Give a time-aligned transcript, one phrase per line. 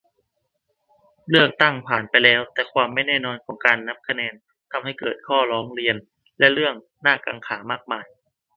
[1.29, 4.33] เลือกตั้งผ่านไปแล้ว แต่ความไม่แน่นอนของการนับคะแนน
[4.71, 5.95] ทำให้เกิดข้อร้องเรียน
[6.39, 8.05] และเรื่องน่ากังขามากมาย